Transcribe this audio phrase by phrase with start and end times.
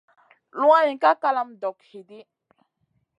[0.59, 2.19] Luwayn ka kalama dog hidi.